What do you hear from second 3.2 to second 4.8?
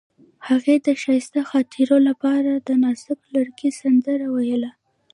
لرګی سندره ویله.